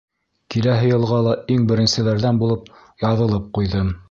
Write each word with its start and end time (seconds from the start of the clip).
Киләһе 0.55 0.87
йылға 0.91 1.19
ла 1.27 1.35
иң 1.57 1.69
беренселәрҙән 1.73 2.43
булып 2.45 2.73
яҙылып 3.09 3.51
ҡуйҙым. 3.61 3.99